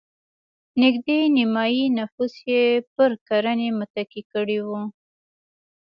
نږدې 0.81 1.19
نیمايي 1.35 1.85
نفوس 1.97 2.33
یې 2.49 2.63
پر 2.95 3.11
کرنې 3.27 3.69
متکي 3.79 4.21
کړی 4.31 4.59
و. 4.67 4.69